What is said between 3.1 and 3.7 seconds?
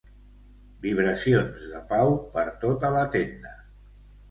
tenda.